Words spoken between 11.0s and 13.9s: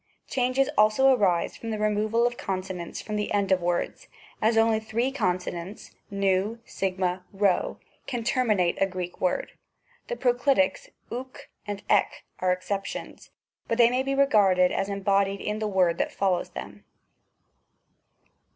ovx and m are excep tions, but